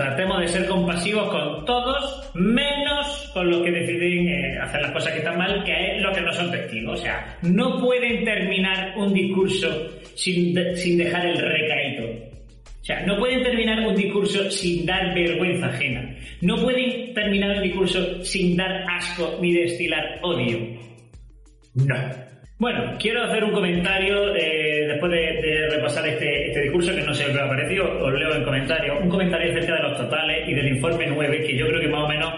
Tratemos 0.00 0.40
de 0.40 0.48
ser 0.48 0.66
compasivos 0.66 1.28
con 1.28 1.64
todos, 1.66 2.30
menos 2.34 3.30
con 3.34 3.50
los 3.50 3.62
que 3.62 3.70
deciden 3.70 4.28
eh, 4.28 4.58
hacer 4.58 4.80
las 4.80 4.92
cosas 4.92 5.12
que 5.12 5.18
están 5.18 5.36
mal, 5.36 5.62
que 5.62 5.72
es 5.72 6.02
lo 6.02 6.10
que 6.12 6.22
no 6.22 6.32
son 6.32 6.50
testigos. 6.50 6.98
O 6.98 7.02
sea, 7.02 7.38
no 7.42 7.78
pueden 7.78 8.24
terminar 8.24 8.94
un 8.96 9.12
discurso 9.12 9.68
sin, 10.14 10.56
sin 10.74 10.96
dejar 10.96 11.26
el 11.26 11.36
recaído. 11.36 12.30
O 12.80 12.84
sea, 12.84 13.04
no 13.04 13.18
pueden 13.18 13.42
terminar 13.42 13.86
un 13.86 13.94
discurso 13.94 14.50
sin 14.50 14.86
dar 14.86 15.14
vergüenza 15.14 15.66
ajena. 15.66 16.16
No 16.40 16.56
pueden 16.56 17.12
terminar 17.12 17.58
un 17.58 17.62
discurso 17.62 18.24
sin 18.24 18.56
dar 18.56 18.84
asco 18.90 19.38
ni 19.42 19.52
destilar 19.52 20.18
odio. 20.22 20.60
No. 21.74 22.29
Bueno, 22.60 22.94
quiero 22.98 23.24
hacer 23.24 23.42
un 23.42 23.52
comentario 23.52 24.36
eh, 24.36 24.84
después 24.86 25.10
de, 25.10 25.66
repasar 25.70 26.06
este, 26.06 26.48
este, 26.48 26.60
discurso 26.60 26.94
que 26.94 27.00
no 27.00 27.14
sé 27.14 27.24
qué 27.24 27.32
me 27.32 27.40
ha 27.40 27.48
parecido, 27.48 27.86
os 28.04 28.12
leo 28.12 28.34
en 28.34 28.44
comentario, 28.44 28.98
un 29.00 29.08
comentario 29.08 29.50
acerca 29.50 29.76
de 29.76 29.82
los 29.82 29.96
totales 29.96 30.46
y 30.46 30.52
del 30.52 30.68
informe 30.68 31.06
9, 31.06 31.42
que 31.42 31.56
yo 31.56 31.66
creo 31.68 31.80
que 31.80 31.88
más 31.88 32.02
o 32.04 32.08
menos 32.08 32.34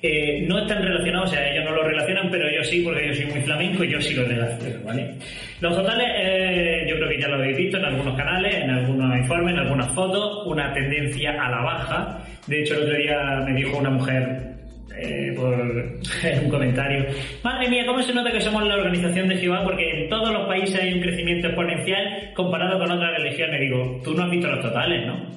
eh, 0.00 0.46
no 0.48 0.60
están 0.60 0.82
relacionados, 0.82 1.28
o 1.28 1.34
sea, 1.34 1.52
ellos 1.52 1.66
no 1.66 1.72
lo 1.72 1.82
relacionan, 1.82 2.30
pero 2.30 2.50
yo 2.50 2.64
sí, 2.64 2.80
porque 2.80 3.06
yo 3.06 3.14
soy 3.16 3.26
muy 3.26 3.42
flamenco 3.42 3.84
y 3.84 3.92
yo 3.92 4.00
sí 4.00 4.14
lo 4.14 4.24
relaciono, 4.24 4.82
¿vale? 4.82 5.14
Los 5.60 5.76
totales, 5.76 6.08
eh, 6.20 6.86
yo 6.88 6.96
creo 6.96 7.08
que 7.10 7.20
ya 7.20 7.28
lo 7.28 7.34
habéis 7.34 7.58
visto 7.58 7.76
en 7.76 7.84
algunos 7.84 8.16
canales, 8.16 8.54
en 8.54 8.70
algunos 8.70 9.18
informes, 9.18 9.52
en 9.56 9.60
algunas 9.60 9.92
fotos, 9.92 10.46
una 10.46 10.72
tendencia 10.72 11.32
a 11.32 11.50
la 11.50 11.60
baja. 11.60 12.18
De 12.46 12.62
hecho, 12.62 12.76
el 12.76 12.84
otro 12.84 12.96
día 12.96 13.42
me 13.46 13.52
dijo 13.52 13.76
una 13.76 13.90
mujer 13.90 14.55
eh, 14.98 15.32
por 15.36 15.54
un 16.42 16.50
comentario. 16.50 17.06
Madre 17.42 17.68
mía, 17.68 17.84
¿cómo 17.86 18.02
se 18.02 18.14
nota 18.14 18.32
que 18.32 18.40
somos 18.40 18.66
la 18.66 18.76
organización 18.76 19.28
de 19.28 19.36
Jehová? 19.36 19.62
Porque 19.62 19.88
en 19.90 20.08
todos 20.08 20.32
los 20.32 20.46
países 20.46 20.80
hay 20.80 20.94
un 20.94 21.00
crecimiento 21.00 21.48
exponencial 21.48 22.32
comparado 22.34 22.78
con 22.78 22.90
otras 22.90 23.12
religiones. 23.18 23.60
Digo, 23.60 24.00
tú 24.02 24.14
no 24.14 24.24
has 24.24 24.30
visto 24.30 24.48
los 24.48 24.60
totales, 24.60 25.06
¿no? 25.06 25.30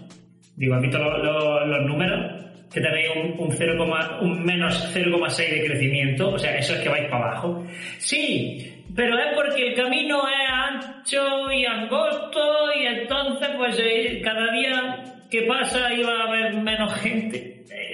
Digo, 0.55 0.75
¿has 0.75 0.81
visto 0.81 0.97
los 0.97 1.85
números? 1.85 2.35
Que 2.73 2.81
tenéis 2.81 3.09
un, 3.15 3.45
un, 3.45 3.51
0, 3.51 4.19
un 4.21 4.43
menos 4.43 4.95
0,6 4.95 5.37
de 5.37 5.65
crecimiento. 5.65 6.31
O 6.31 6.37
sea, 6.37 6.55
eso 6.57 6.73
es 6.75 6.79
que 6.81 6.89
vais 6.89 7.09
para 7.09 7.31
abajo. 7.31 7.65
Sí, 7.97 8.85
pero 8.95 9.17
es 9.17 9.35
porque 9.35 9.69
el 9.69 9.75
camino 9.75 10.21
es 10.27 10.49
ancho 10.51 11.51
y 11.51 11.65
angosto 11.65 12.39
y 12.79 12.85
entonces, 12.85 13.49
pues, 13.57 13.79
eh, 13.79 14.21
cada 14.23 14.51
día 14.51 15.03
que 15.29 15.43
pasa 15.43 15.93
iba 15.93 16.11
a 16.11 16.27
haber 16.27 16.53
menos 16.55 16.93
gente 16.95 17.48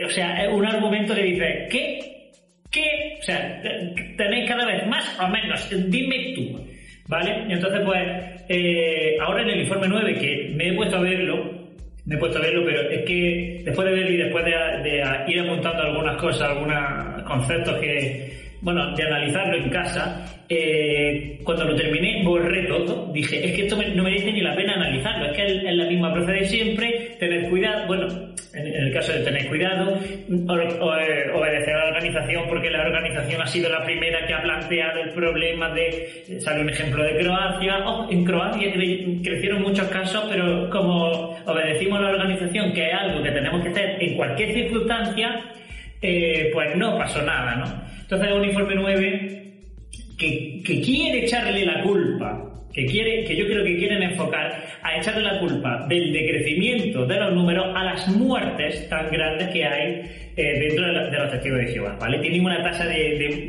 o 0.05 0.09
sea, 0.09 0.43
es 0.43 0.53
un 0.53 0.65
argumento 0.65 1.15
que 1.15 1.23
dice, 1.23 1.67
¿qué? 1.69 2.31
¿Qué? 2.71 3.17
O 3.19 3.23
sea, 3.23 3.61
tenéis 4.17 4.49
cada 4.49 4.65
vez 4.65 4.85
más 4.87 5.19
o 5.19 5.27
menos, 5.27 5.69
dime 5.89 6.33
tú. 6.35 6.59
¿Vale? 7.07 7.45
Entonces, 7.49 7.81
pues, 7.85 8.01
eh, 8.49 9.17
ahora 9.21 9.43
en 9.43 9.49
el 9.49 9.61
informe 9.61 9.87
9, 9.87 10.15
que 10.15 10.51
me 10.55 10.69
he 10.69 10.73
puesto 10.73 10.97
a 10.97 11.01
verlo, 11.01 11.65
me 12.05 12.15
he 12.15 12.17
puesto 12.17 12.39
a 12.39 12.41
verlo, 12.41 12.63
pero 12.65 12.89
es 12.89 13.05
que 13.05 13.61
después 13.63 13.87
de 13.87 13.93
verlo 13.93 14.11
y 14.11 14.17
después 14.17 14.45
de, 14.45 15.03
ir 15.27 15.39
apuntando 15.39 15.83
algunas 15.83 16.17
cosas, 16.17 16.49
algunos 16.49 17.23
conceptos 17.23 17.79
que, 17.79 18.33
bueno, 18.61 18.95
de 18.95 19.03
analizarlo 19.03 19.55
en 19.55 19.69
casa, 19.69 20.25
eh, 20.49 21.39
cuando 21.43 21.65
lo 21.65 21.75
terminé 21.75 22.23
borré 22.23 22.63
todo. 22.65 23.11
Dije, 23.13 23.45
es 23.45 23.55
que 23.55 23.63
esto 23.63 23.77
no 23.95 24.03
merece 24.03 24.31
ni 24.31 24.41
la 24.41 24.55
pena 24.55 24.73
analizarlo, 24.73 25.25
es 25.27 25.33
que 25.33 25.45
es 25.45 25.75
la 25.75 25.85
misma 25.85 26.11
procede 26.11 26.45
siempre, 26.45 27.04
tener 27.19 27.49
cuidado, 27.49 27.87
bueno, 27.87 28.07
en, 28.53 28.67
el 28.67 28.93
caso 28.93 29.13
de 29.13 29.19
tener 29.19 29.47
cuidado, 29.47 29.97
eh, 30.03 31.31
obedecer 31.33 31.73
a 31.73 31.79
la 31.79 31.87
organización 31.87 32.43
porque 32.47 32.69
la 32.69 32.81
organización 32.83 33.41
ha 33.41 33.47
sido 33.47 33.69
la 33.69 33.83
primera 33.83 34.25
que 34.25 34.33
ha 34.33 34.41
planteado 34.41 35.01
el 35.01 35.09
problema 35.11 35.69
de, 35.73 36.39
sale 36.39 36.61
un 36.61 36.69
ejemplo 36.69 37.03
de 37.03 37.17
Croacia, 37.17 37.85
oh, 37.85 38.09
en 38.09 38.23
Croacia 38.23 38.71
crecieron 38.71 39.61
muchos 39.61 39.87
casos, 39.87 40.25
pero 40.29 40.69
como 40.69 41.37
obedecimos 41.45 41.99
a 41.99 42.03
la 42.03 42.09
organización, 42.09 42.73
que 42.73 42.87
es 42.87 42.93
algo 42.93 43.23
que 43.23 43.31
tenemos 43.31 43.61
que 43.63 43.69
hacer 43.69 43.97
en 44.01 44.15
cualquier 44.15 44.53
circunstancia, 44.53 45.41
eh, 46.01 46.49
pues 46.53 46.75
no 46.75 46.97
pasó 46.97 47.21
nada, 47.21 47.55
¿no? 47.55 47.65
Entonces 48.01 48.31
un 48.31 48.45
informe 48.45 48.75
9 48.75 49.53
que, 50.17 50.61
que 50.63 50.81
quiere 50.81 51.25
echarle 51.25 51.65
la 51.65 51.81
culpa 51.81 52.54
que, 52.75 52.85
quiere, 52.85 53.23
que 53.23 53.35
yo 53.37 53.45
creo 53.45 53.63
que 53.63 53.77
quieren 53.77 54.03
enfocar 54.03 54.65
a 54.83 54.97
echarle 54.97 55.23
la 55.23 55.39
culpa 55.39 55.85
del 55.87 56.11
decrecimiento 56.11 57.05
de 57.05 57.19
los 57.19 57.33
números 57.33 57.67
a 57.73 57.85
las 57.85 58.07
muertes 58.09 58.89
tan 58.89 59.09
grandes 59.09 59.47
que 59.49 59.63
hay 59.63 60.01
eh, 60.35 60.59
dentro 60.59 60.85
de, 60.85 61.17
los 61.17 61.31
testigos 61.31 61.59
de 61.59 61.67
Jehová, 61.67 61.97
¿vale? 61.99 62.19
Tienen 62.19 62.43
una 62.43 62.61
tasa 62.61 62.85
de, 62.85 63.47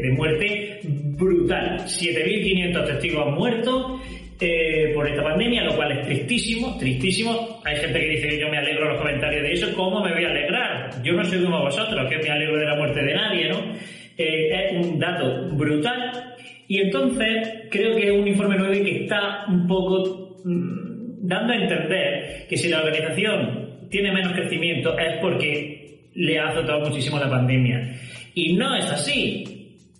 de, 0.00 0.10
muerte 0.12 0.78
brutal, 0.84 1.78
7.500 1.80 2.86
testigos 2.86 3.36
muertos 3.36 4.00
eh, 4.38 4.92
por 4.94 5.08
esta 5.08 5.24
pandemia, 5.24 5.64
lo 5.64 5.74
cual 5.74 5.90
es 5.90 6.06
tristísimo, 6.06 6.78
tristísimo. 6.78 7.60
Hay 7.64 7.76
gente 7.76 7.98
que 7.98 8.08
dice 8.08 8.28
que 8.28 8.38
yo 8.38 8.48
me 8.48 8.58
alegro 8.58 8.84
en 8.84 8.88
los 8.90 9.00
comentarios 9.00 9.42
de 9.42 9.52
eso, 9.52 9.74
¿cómo 9.74 10.04
me 10.04 10.12
voy 10.12 10.24
a 10.24 10.30
alegrar? 10.30 11.02
Yo 11.02 11.14
no 11.14 11.24
soy 11.24 11.42
como 11.42 11.60
vosotros, 11.62 12.08
que 12.08 12.18
me 12.18 12.30
alegro 12.30 12.56
de 12.58 12.66
la 12.66 12.76
muerte 12.76 13.02
de 13.02 13.14
nadie, 13.14 13.48
¿no? 13.48 13.58
Eh, 14.16 14.50
es 14.52 14.86
un 14.86 15.00
dato 15.00 15.48
brutal 15.52 16.31
y 16.68 16.78
entonces 16.80 17.68
creo 17.70 17.94
que 17.96 18.06
es 18.06 18.12
un 18.12 18.26
informe 18.26 18.56
9 18.58 18.82
que 18.82 19.04
está 19.04 19.44
un 19.48 19.66
poco 19.66 20.38
mm, 20.44 21.26
dando 21.26 21.52
a 21.52 21.56
entender 21.56 22.46
que 22.48 22.56
si 22.56 22.68
la 22.68 22.82
organización 22.82 23.88
tiene 23.90 24.12
menos 24.12 24.32
crecimiento 24.32 24.98
es 24.98 25.18
porque 25.20 26.08
le 26.14 26.38
ha 26.38 26.48
azotado 26.48 26.88
muchísimo 26.88 27.18
la 27.18 27.30
pandemia. 27.30 27.94
Y 28.34 28.54
no 28.54 28.74
es 28.74 28.90
así. 28.90 29.58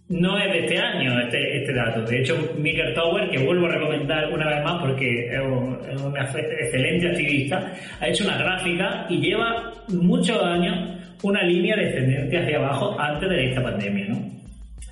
No 0.08 0.36
es 0.36 0.52
de 0.52 0.58
este 0.60 0.78
año 0.78 1.18
este, 1.20 1.58
este 1.58 1.72
dato. 1.72 2.02
De 2.02 2.20
hecho, 2.20 2.36
Miker 2.58 2.92
Tower, 2.92 3.30
que 3.30 3.38
vuelvo 3.38 3.66
a 3.66 3.70
recomendar 3.70 4.30
una 4.30 4.46
vez 4.46 4.62
más 4.62 4.82
porque 4.82 5.26
es 5.26 5.40
un, 5.40 5.78
es 6.16 6.34
excelente 6.34 7.08
activista, 7.08 7.72
ha 7.98 8.08
hecho 8.08 8.24
una 8.24 8.36
gráfica 8.36 9.06
y 9.08 9.20
lleva 9.20 9.72
muchos 9.88 10.42
años 10.42 10.98
una 11.22 11.42
línea 11.44 11.76
descendente 11.76 12.36
hacia 12.36 12.58
abajo 12.58 12.98
antes 13.00 13.28
de 13.28 13.48
esta 13.48 13.62
pandemia. 13.62 14.08
¿no? 14.08 14.41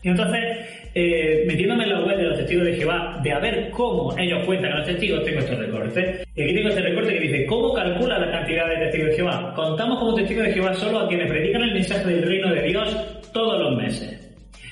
Y 0.02 0.08
entonces, 0.08 0.40
eh, 0.94 1.44
metiéndome 1.46 1.84
en 1.84 1.90
la 1.90 2.00
web 2.00 2.16
de 2.16 2.24
los 2.24 2.38
testigos 2.38 2.64
de 2.64 2.74
Jehová, 2.74 3.20
de 3.22 3.34
ver 3.34 3.70
cómo 3.70 4.16
ellos 4.16 4.42
cuentan 4.46 4.72
a 4.72 4.78
los 4.78 4.86
testigos, 4.86 5.24
tengo 5.24 5.40
este 5.40 5.56
recorte. 5.56 6.24
Y 6.34 6.42
aquí 6.42 6.54
tengo 6.54 6.68
este 6.70 6.80
recorte 6.80 7.14
que 7.14 7.20
dice, 7.20 7.46
¿cómo 7.46 7.74
calcula 7.74 8.18
la 8.18 8.30
cantidad 8.30 8.66
de 8.68 8.76
testigos 8.76 9.08
de 9.08 9.16
Jehová? 9.16 9.52
Contamos 9.54 9.98
como 9.98 10.14
testigos 10.14 10.46
de 10.46 10.52
Jehová 10.52 10.74
solo 10.74 11.00
a 11.00 11.08
quienes 11.08 11.30
predican 11.30 11.62
el 11.62 11.74
mensaje 11.74 12.08
del 12.08 12.22
reino 12.22 12.52
de 12.52 12.62
Dios 12.62 13.30
todos 13.32 13.60
los 13.60 13.76
meses. 13.76 14.16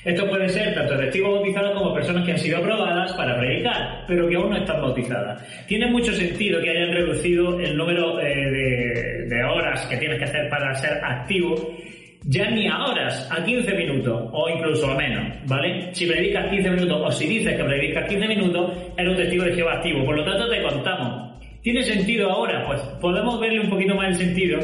Esto 0.03 0.27
puede 0.29 0.47
ser 0.49 0.73
tanto 0.73 0.97
testigos 0.97 1.35
bautizados 1.35 1.77
como 1.77 1.93
personas 1.93 2.25
que 2.25 2.31
han 2.31 2.39
sido 2.39 2.57
aprobadas 2.57 3.13
para 3.13 3.37
predicar, 3.37 4.05
pero 4.07 4.27
que 4.29 4.35
aún 4.35 4.49
no 4.49 4.57
están 4.57 4.81
bautizadas. 4.81 5.43
Tiene 5.67 5.87
mucho 5.87 6.13
sentido 6.13 6.61
que 6.61 6.69
hayan 6.69 6.93
reducido 6.93 7.59
el 7.59 7.75
número 7.75 8.19
eh, 8.21 8.49
de, 8.49 9.25
de 9.27 9.43
horas 9.43 9.85
que 9.87 9.97
tienes 9.97 10.17
que 10.17 10.23
hacer 10.23 10.49
para 10.49 10.73
ser 10.75 10.93
activo 11.03 11.75
ya 12.23 12.49
ni 12.49 12.67
a 12.67 12.85
horas, 12.85 13.29
a 13.31 13.43
15 13.43 13.73
minutos 13.73 14.29
o 14.31 14.49
incluso 14.49 14.87
menos, 14.95 15.37
¿vale? 15.47 15.93
Si 15.93 16.05
predicas 16.05 16.49
15 16.49 16.69
minutos 16.71 17.01
o 17.05 17.11
si 17.11 17.27
dices 17.27 17.55
que 17.55 17.63
predicas 17.63 18.09
15 18.09 18.27
minutos, 18.27 18.71
eres 18.97 19.11
un 19.11 19.17
testigo 19.17 19.43
de 19.45 19.53
Jehová 19.53 19.73
activo, 19.75 20.05
por 20.05 20.17
lo 20.17 20.25
tanto 20.25 20.49
te 20.49 20.61
contamos. 20.61 21.39
¿Tiene 21.61 21.83
sentido 21.83 22.31
ahora? 22.31 22.65
Pues 22.67 22.81
podemos 23.01 23.39
verle 23.39 23.61
un 23.61 23.69
poquito 23.69 23.95
más 23.95 24.09
el 24.09 24.15
sentido, 24.15 24.59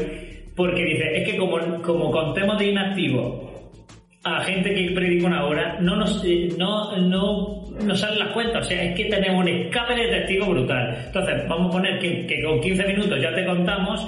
porque 0.54 0.84
dice, 0.84 1.16
es 1.16 1.28
que 1.28 1.36
como, 1.36 1.82
como 1.82 2.10
contemos 2.10 2.58
de 2.58 2.70
inactivo 2.70 3.52
a 4.24 4.42
gente 4.42 4.74
que 4.74 4.90
predica 4.90 5.26
una 5.28 5.44
hora, 5.44 5.78
no 5.80 5.94
nos, 5.96 6.22
eh, 6.24 6.48
no, 6.58 6.96
no 6.96 7.62
nos 7.80 8.00
salen 8.00 8.18
las 8.18 8.32
cuentas, 8.32 8.66
o 8.66 8.68
sea, 8.68 8.82
es 8.82 8.96
que 8.96 9.04
tenemos 9.04 9.42
un 9.42 9.48
escape 9.48 9.94
de 9.94 10.08
testigo 10.08 10.46
brutal. 10.46 10.96
Entonces, 11.06 11.48
vamos 11.48 11.68
a 11.68 11.78
poner 11.78 11.98
que 12.00 12.42
con 12.42 12.60
15 12.60 12.86
minutos 12.86 13.22
ya 13.22 13.32
te 13.32 13.44
contamos 13.46 14.04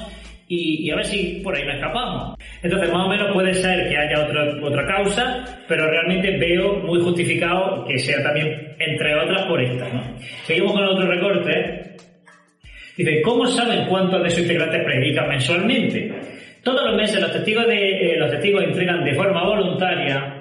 y, 0.48 0.90
a 0.90 0.96
ver 0.96 1.04
si 1.04 1.40
por 1.44 1.54
ahí 1.54 1.64
nos 1.64 1.74
escapamos. 1.74 2.36
Entonces, 2.62 2.90
más 2.90 3.06
o 3.06 3.08
menos 3.08 3.32
puede 3.32 3.52
ser 3.54 3.88
que 3.88 3.96
haya 3.96 4.24
otra, 4.24 4.44
otra 4.62 4.86
causa, 4.86 5.44
pero 5.68 5.88
realmente 5.90 6.36
veo 6.38 6.78
muy 6.80 7.00
justificado 7.00 7.84
que 7.84 7.98
sea 7.98 8.22
también, 8.22 8.74
entre 8.78 9.14
otras, 9.14 9.42
por 9.46 9.62
esta. 9.62 9.88
¿no? 9.88 10.02
Seguimos 10.44 10.72
con 10.72 10.82
el 10.82 10.88
otro 10.88 11.06
recorte. 11.06 11.96
Dice, 12.96 13.22
¿cómo 13.22 13.46
saben 13.46 13.86
cuántos 13.86 14.22
de 14.22 14.30
sus 14.30 14.40
integrantes 14.40 14.82
predican 14.84 15.28
mensualmente? 15.28 16.12
Todos 16.64 16.84
los 16.84 16.96
meses 16.96 17.20
los 17.20 17.32
testigos, 17.32 17.66
de, 17.66 18.14
eh, 18.14 18.18
los 18.18 18.30
testigos 18.30 18.64
entregan 18.64 19.04
de 19.04 19.14
forma 19.14 19.44
voluntaria 19.44 20.40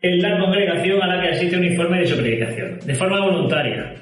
en 0.00 0.22
la 0.22 0.38
congregación 0.38 1.02
a 1.02 1.06
la 1.08 1.20
que 1.20 1.28
asiste 1.30 1.56
un 1.56 1.64
informe 1.64 2.00
de 2.00 2.06
su 2.06 2.16
predicación. 2.16 2.78
De 2.84 2.94
forma 2.94 3.20
voluntaria. 3.20 3.94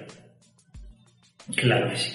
Claro 1.57 1.88
que 1.91 1.97
sí. 1.97 2.12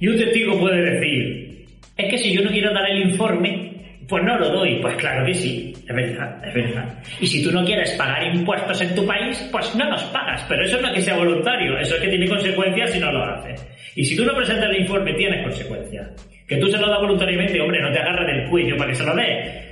Y 0.00 0.08
un 0.08 0.16
testigo 0.16 0.58
puede 0.58 0.82
decir, 0.82 1.66
es 1.96 2.10
que 2.10 2.18
si 2.18 2.32
yo 2.32 2.42
no 2.42 2.50
quiero 2.50 2.72
dar 2.72 2.88
el 2.90 3.10
informe, 3.10 3.68
pues 4.08 4.24
no 4.24 4.38
lo 4.38 4.48
doy. 4.50 4.78
Pues 4.80 4.96
claro 4.96 5.26
que 5.26 5.34
sí, 5.34 5.72
es 5.76 5.94
verdad, 5.94 6.42
es 6.46 6.54
verdad. 6.54 6.98
Y 7.20 7.26
si 7.26 7.42
tú 7.42 7.52
no 7.52 7.64
quieres 7.64 7.92
pagar 7.92 8.24
impuestos 8.34 8.80
en 8.80 8.94
tu 8.94 9.06
país, 9.06 9.48
pues 9.52 9.74
no 9.74 9.90
los 9.90 10.02
pagas. 10.04 10.44
Pero 10.48 10.64
eso 10.64 10.80
no 10.80 10.88
es 10.88 10.94
que 10.94 11.02
sea 11.02 11.16
voluntario, 11.16 11.78
eso 11.78 11.96
es 11.96 12.00
que 12.00 12.08
tiene 12.08 12.28
consecuencias 12.28 12.90
si 12.90 12.98
no 12.98 13.12
lo 13.12 13.24
haces. 13.24 13.66
Y 13.94 14.04
si 14.04 14.16
tú 14.16 14.24
no 14.24 14.34
presentas 14.34 14.70
el 14.70 14.80
informe, 14.80 15.12
tienes 15.14 15.42
consecuencias. 15.42 16.08
Que 16.46 16.56
tú 16.56 16.68
se 16.68 16.78
lo 16.78 16.88
das 16.88 17.00
voluntariamente, 17.00 17.60
hombre, 17.60 17.82
no 17.82 17.92
te 17.92 17.98
agarras 17.98 18.26
del 18.26 18.48
cuello 18.48 18.76
para 18.76 18.90
que 18.90 18.96
se 18.96 19.04
lo 19.04 19.14
dé. 19.14 19.67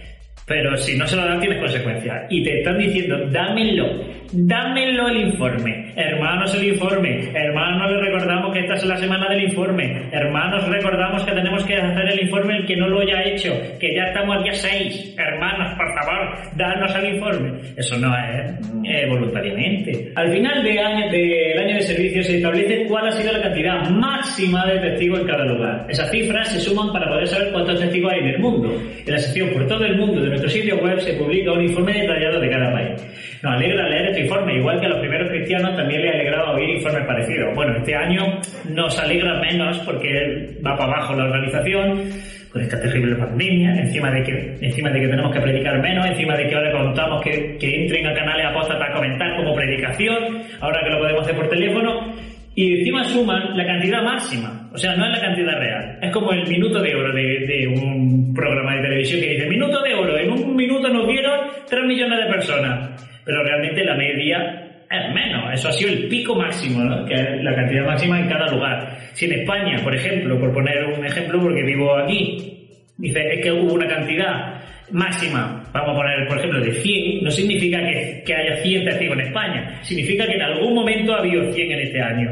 Pero 0.46 0.76
si 0.76 0.96
no 0.96 1.06
se 1.08 1.16
lo 1.16 1.24
dan, 1.24 1.40
tienes 1.40 1.58
consecuencias. 1.58 2.24
Y 2.30 2.44
te 2.44 2.58
están 2.58 2.78
diciendo, 2.78 3.18
dámelo, 3.32 3.84
dámelo 4.30 5.08
el 5.08 5.28
informe. 5.28 5.92
Hermanos, 5.96 6.54
el 6.54 6.68
informe. 6.68 7.30
Hermanos, 7.34 7.90
les 7.90 8.00
recordamos 8.00 8.52
que 8.52 8.60
esta 8.60 8.74
es 8.74 8.84
la 8.84 8.96
semana 8.96 9.28
del 9.28 9.42
informe. 9.42 10.08
Hermanos, 10.12 10.68
recordamos 10.68 11.24
que 11.24 11.32
tenemos 11.32 11.64
que 11.64 11.74
hacer 11.74 12.12
el 12.12 12.22
informe 12.22 12.58
el 12.58 12.66
que 12.66 12.76
no 12.76 12.86
lo 12.86 13.00
haya 13.00 13.24
hecho. 13.24 13.52
Que 13.80 13.92
ya 13.96 14.04
estamos 14.04 14.36
al 14.36 14.44
día 14.44 14.52
6. 14.52 15.16
Hermanos, 15.18 15.72
por 15.76 15.92
favor, 15.94 16.38
danos 16.54 16.94
el 16.94 17.14
informe. 17.16 17.60
Eso 17.76 17.98
no 17.98 18.14
es 18.16 18.52
eh, 18.84 19.06
voluntariamente. 19.08 20.12
Al 20.14 20.30
final 20.30 20.62
del 20.62 20.78
año, 20.78 21.10
del 21.10 21.58
año 21.58 21.74
de 21.74 21.82
servicio 21.82 22.22
se 22.22 22.36
establece 22.36 22.86
cuál 22.86 23.08
ha 23.08 23.12
sido 23.12 23.32
la 23.32 23.42
cantidad 23.42 23.90
máxima 23.90 24.64
de 24.66 24.78
testigos 24.78 25.20
en 25.20 25.26
cada 25.26 25.44
lugar. 25.44 25.86
Esas 25.88 26.08
cifras 26.08 26.52
se 26.52 26.60
suman 26.60 26.92
para 26.92 27.08
poder 27.08 27.26
saber 27.26 27.50
cuántos 27.50 27.80
testigos 27.80 28.12
hay 28.12 28.20
en 28.20 28.28
el 28.28 28.38
mundo. 28.38 28.80
En 29.04 29.12
la 29.12 29.18
sección 29.18 29.50
por 29.50 29.66
todo 29.66 29.84
el 29.84 29.96
mundo 29.96 30.20
de 30.20 30.35
nuestro 30.36 30.50
sitio 30.50 30.76
web 30.76 31.00
se 31.00 31.14
publica 31.14 31.52
un 31.52 31.62
informe 31.62 31.94
detallado 31.94 32.40
de 32.40 32.50
cada 32.50 32.70
país. 32.70 33.40
Nos 33.42 33.54
alegra 33.54 33.88
leer 33.88 34.12
tu 34.12 34.20
informe, 34.20 34.58
igual 34.58 34.78
que 34.78 34.86
a 34.86 34.90
los 34.90 34.98
primeros 34.98 35.28
cristianos 35.30 35.74
también 35.74 36.02
les 36.02 36.14
alegraba 36.14 36.54
oír 36.54 36.68
informes 36.76 37.06
parecidos. 37.06 37.54
Bueno, 37.54 37.74
este 37.76 37.94
año 37.94 38.38
nos 38.68 38.98
alegra 38.98 39.40
menos 39.40 39.78
porque 39.78 40.58
va 40.64 40.76
para 40.76 40.92
abajo 40.92 41.14
la 41.14 41.24
organización, 41.24 42.04
con 42.52 42.60
esta 42.62 42.78
terrible 42.80 43.16
pandemia, 43.16 43.80
encima 43.80 44.10
de 44.10 44.22
que 44.22 44.66
encima 44.66 44.90
de 44.90 45.00
que 45.00 45.08
tenemos 45.08 45.32
que 45.32 45.40
predicar 45.40 45.80
menos, 45.80 46.06
encima 46.06 46.36
de 46.36 46.46
que 46.46 46.54
ahora 46.54 46.72
contamos 46.72 47.22
que, 47.22 47.56
que 47.58 47.82
entren 47.82 48.06
a 48.06 48.14
canales 48.14 48.46
apóstatas 48.46 48.78
para 48.78 48.94
comentar 48.94 49.36
como 49.36 49.54
predicación, 49.54 50.42
ahora 50.60 50.80
que 50.84 50.90
lo 50.90 50.98
podemos 50.98 51.22
hacer 51.22 51.36
por 51.36 51.48
teléfono, 51.48 52.12
y 52.58 52.78
encima 52.78 53.04
suman 53.04 53.54
la 53.54 53.66
cantidad 53.66 54.02
máxima, 54.02 54.70
o 54.72 54.78
sea, 54.78 54.96
no 54.96 55.04
es 55.04 55.12
la 55.12 55.20
cantidad 55.20 55.58
real, 55.58 55.98
es 56.00 56.10
como 56.10 56.32
el 56.32 56.48
minuto 56.48 56.80
de 56.80 56.94
oro 56.94 57.12
de, 57.12 57.68
un 57.68 58.32
programa 58.34 58.76
de 58.76 58.80
televisión 58.80 59.20
que 59.20 59.28
dice, 59.28 59.46
minuto 59.46 59.82
de 59.82 59.94
oro, 59.94 60.16
en 60.16 60.30
un 60.32 60.56
minuto 60.56 60.88
nos 60.88 61.06
vieron 61.06 61.38
3 61.68 61.84
millones 61.84 62.18
de 62.24 62.32
personas, 62.32 63.04
pero 63.24 63.42
realmente 63.42 63.84
la 63.84 63.94
media 63.94 64.62
es 64.90 65.14
menos, 65.14 65.52
eso 65.52 65.68
ha 65.68 65.72
sido 65.72 65.90
el 65.90 66.08
pico 66.08 66.34
máximo, 66.34 67.04
que 67.06 67.14
es 67.14 67.42
la 67.42 67.54
cantidad 67.54 67.86
máxima 67.86 68.20
en 68.20 68.28
cada 68.28 68.46
lugar. 68.52 68.98
Si 69.14 69.24
en 69.26 69.40
España, 69.40 69.80
por 69.82 69.94
ejemplo, 69.94 70.38
por 70.38 70.52
poner 70.52 70.84
un 70.84 71.04
ejemplo 71.04 71.40
porque 71.40 71.62
vivo 71.62 71.96
aquí, 71.96 72.68
dice, 72.96 73.34
es 73.34 73.42
que 73.42 73.52
hubo 73.52 73.74
una 73.74 73.88
cantidad 73.88 74.60
máxima, 74.92 75.64
vamos 75.72 75.90
a 75.90 75.96
poner 75.96 76.28
por 76.28 76.38
ejemplo 76.38 76.60
de 76.60 76.72
100, 76.72 77.24
no 77.24 77.30
significa 77.30 77.78
que, 77.80 78.22
que 78.24 78.34
haya 78.34 78.56
100 78.62 78.84
testigos 78.84 79.18
en 79.18 79.26
España, 79.26 79.78
significa 79.82 80.26
que 80.26 80.34
en 80.34 80.42
algún 80.42 80.74
momento 80.74 81.14
ha 81.14 81.18
habido 81.18 81.52
100 81.52 81.72
en 81.72 81.80
este 81.80 82.00
año, 82.00 82.30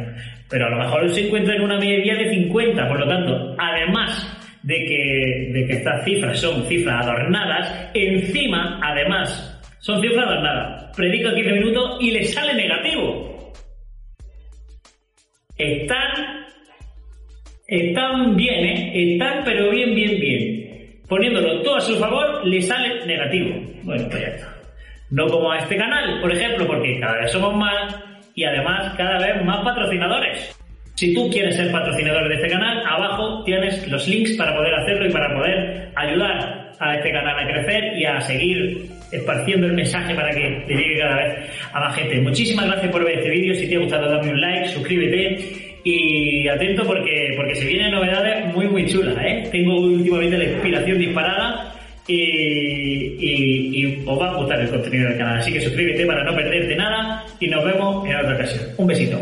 pero 0.48 0.66
a 0.66 0.70
lo 0.70 0.78
mejor 0.78 1.10
se 1.10 1.26
encuentra 1.26 1.56
en 1.56 1.62
una 1.62 1.78
media 1.78 2.14
de 2.14 2.30
50, 2.30 2.88
por 2.88 3.00
lo 3.00 3.08
tanto, 3.08 3.56
además 3.58 4.33
de 4.64 4.74
que, 4.84 5.50
de 5.52 5.66
que 5.66 5.72
estas 5.74 6.04
cifras 6.04 6.40
son 6.40 6.64
cifras 6.66 7.06
adornadas, 7.06 7.90
encima, 7.94 8.80
además, 8.82 9.60
son 9.80 10.00
cifras 10.00 10.26
adornadas. 10.26 10.96
Predica 10.96 11.34
15 11.34 11.52
minutos 11.52 11.98
y 12.00 12.10
le 12.10 12.24
sale 12.24 12.54
negativo. 12.54 13.52
Están, 15.56 16.46
están 17.66 18.36
bien, 18.36 18.64
¿eh? 18.64 19.12
Están, 19.12 19.44
pero 19.44 19.70
bien, 19.70 19.94
bien, 19.94 20.20
bien 20.20 20.64
poniéndolo 21.08 21.62
todo 21.62 21.76
a 21.76 21.80
su 21.80 21.96
favor, 21.96 22.46
le 22.46 22.60
sale 22.62 23.06
negativo. 23.06 23.54
Bueno, 23.82 24.04
pues 24.08 24.20
ya 24.20 24.28
está. 24.28 24.54
No 25.10 25.26
como 25.28 25.52
a 25.52 25.58
este 25.58 25.76
canal, 25.76 26.20
por 26.20 26.32
ejemplo, 26.32 26.66
porque 26.66 26.98
cada 26.98 27.20
vez 27.20 27.30
somos 27.30 27.54
más 27.54 27.96
y 28.34 28.44
además 28.44 28.94
cada 28.96 29.18
vez 29.18 29.44
más 29.44 29.62
patrocinadores. 29.64 30.58
Si 30.94 31.12
tú 31.12 31.28
quieres 31.28 31.56
ser 31.56 31.72
patrocinador 31.72 32.28
de 32.28 32.36
este 32.36 32.48
canal, 32.48 32.80
abajo 32.86 33.42
tienes 33.44 33.86
los 33.88 34.06
links 34.06 34.36
para 34.36 34.54
poder 34.54 34.74
hacerlo 34.74 35.08
y 35.08 35.12
para 35.12 35.34
poder 35.34 35.90
ayudar 35.96 36.72
a 36.78 36.94
este 36.96 37.10
canal 37.10 37.36
a 37.36 37.52
crecer 37.52 37.98
y 37.98 38.04
a 38.04 38.20
seguir 38.20 38.86
esparciendo 39.10 39.66
el 39.66 39.72
mensaje 39.72 40.14
para 40.14 40.30
que 40.30 40.64
te 40.68 40.74
llegue 40.74 40.98
cada 40.98 41.16
vez 41.16 41.50
a 41.72 41.80
más 41.80 41.96
gente. 41.96 42.20
Muchísimas 42.20 42.66
gracias 42.66 42.92
por 42.92 43.04
ver 43.04 43.18
este 43.18 43.30
vídeo. 43.30 43.54
Si 43.54 43.68
te 43.68 43.74
ha 43.74 43.80
gustado, 43.80 44.08
dame 44.08 44.30
un 44.30 44.40
like, 44.40 44.68
suscríbete 44.68 45.80
y 45.82 46.48
atento 46.48 46.84
porque, 46.84 47.34
porque 47.36 47.56
se 47.56 47.66
vienen 47.66 47.90
novedades 47.90 48.54
muy, 48.54 48.68
muy 48.68 48.86
chulas, 48.86 49.16
¿eh? 49.18 49.48
Tengo 49.50 49.80
últimamente 49.80 50.38
la 50.38 50.44
inspiración 50.44 50.98
disparada 50.98 51.74
y, 52.06 52.14
y, 53.18 54.02
os 54.06 54.20
va 54.20 54.30
a 54.30 54.36
gustar 54.36 54.60
el 54.60 54.68
contenido 54.68 55.08
del 55.08 55.18
canal. 55.18 55.38
Así 55.38 55.52
que 55.52 55.60
suscríbete 55.60 56.06
para 56.06 56.22
no 56.22 56.34
perderte 56.36 56.76
nada 56.76 57.24
y 57.40 57.48
nos 57.48 57.64
vemos 57.64 58.06
en 58.08 58.16
otra 58.16 58.34
ocasión. 58.34 58.64
Un 58.78 58.86
besito. 58.86 59.18